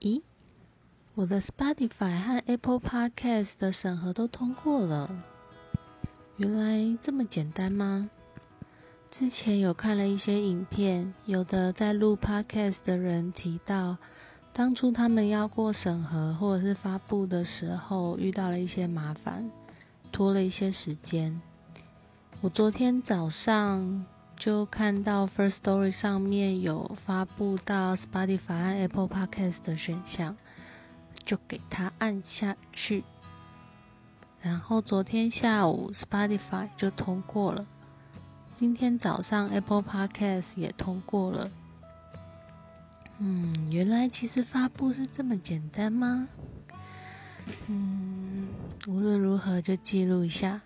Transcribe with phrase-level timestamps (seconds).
[0.00, 0.22] 咦，
[1.16, 5.10] 我的 Spotify 和 Apple Podcast 的审核都通过了，
[6.36, 8.08] 原来这么简单吗？
[9.10, 13.96] 之前有看了一些影片，有的在录 Podcast 的人提到，
[14.52, 19.50] 当初他们要过审核或者是发布的时候，遇到了一些麻烦，
[20.12, 21.40] 拖了一些时间。
[22.40, 24.06] 我昨天早上。
[24.38, 30.36] 就看到 First Story 上面有发布到 Spotify Apple Podcast 的选项，
[31.24, 33.02] 就给它按下去。
[34.40, 37.66] 然后昨天下午 Spotify 就通过了，
[38.52, 41.50] 今天早上 Apple Podcast 也通过了。
[43.18, 46.28] 嗯，原来其实发布是这么简单吗？
[47.66, 48.46] 嗯，
[48.86, 50.60] 无论如何就记录一下。